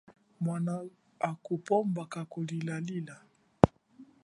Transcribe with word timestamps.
Mwana 0.41 0.73
hakupomba 1.21 2.03
kaku 2.11 2.39
lilalila. 2.49 3.15